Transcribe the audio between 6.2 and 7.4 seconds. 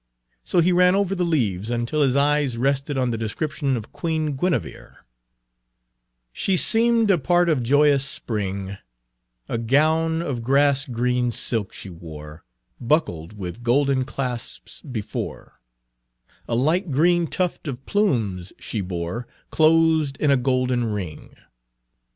"She seem'd a